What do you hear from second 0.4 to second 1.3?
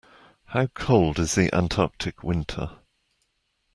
How cold